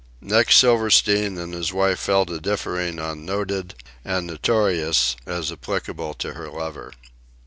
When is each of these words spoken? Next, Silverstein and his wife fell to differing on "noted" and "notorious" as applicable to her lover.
Next, 0.19 0.55
Silverstein 0.55 1.37
and 1.37 1.53
his 1.53 1.71
wife 1.71 1.99
fell 1.99 2.25
to 2.25 2.39
differing 2.39 2.97
on 2.97 3.23
"noted" 3.23 3.75
and 4.03 4.25
"notorious" 4.25 5.15
as 5.27 5.51
applicable 5.51 6.15
to 6.15 6.33
her 6.33 6.49
lover. 6.49 6.91